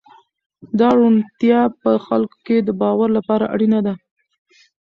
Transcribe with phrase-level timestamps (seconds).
[0.79, 3.93] دا روڼتیا په خلکو کې د باور لپاره اړینه ده.